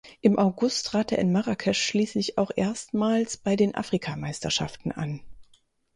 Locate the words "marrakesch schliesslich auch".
1.31-2.49